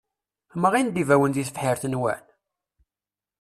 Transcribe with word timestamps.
Mɣin-d 0.61 1.01
ibawen 1.01 1.31
deg 1.33 1.45
tebḥirt-nwen? 1.47 2.23